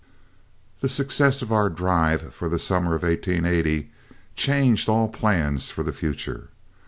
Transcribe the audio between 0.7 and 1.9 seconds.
The success of our